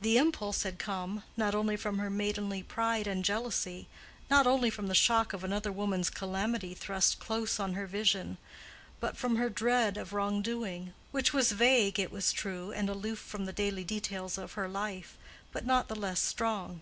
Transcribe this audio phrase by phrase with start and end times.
[0.00, 3.86] The impulse had come—not only from her maidenly pride and jealousy,
[4.28, 8.38] not only from the shock of another woman's calamity thrust close on her vision,
[8.98, 13.44] but—from her dread of wrong doing, which was vague, it was true, and aloof from
[13.44, 15.16] the daily details of her life,
[15.52, 16.80] but not the less strong.